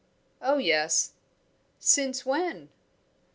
"Oh, 0.41 0.57
yes" 0.57 1.13
"Since 1.79 2.25
when?" 2.25 2.69